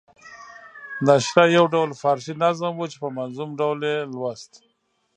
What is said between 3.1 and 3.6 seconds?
منظوم